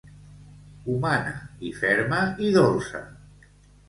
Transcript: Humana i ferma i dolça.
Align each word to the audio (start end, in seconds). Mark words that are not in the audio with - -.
Humana 0.93 1.33
i 1.71 1.73
ferma 1.81 2.21
i 2.47 2.49
dolça. 2.57 3.03